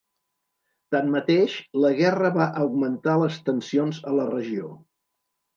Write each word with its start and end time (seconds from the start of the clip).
Tanmateix, 0.95 1.57
la 1.83 1.91
guerra 2.01 2.33
va 2.39 2.49
augmentar 2.63 3.15
les 3.25 3.39
tensions 3.51 4.01
a 4.13 4.19
la 4.23 4.29
regió. 4.35 4.73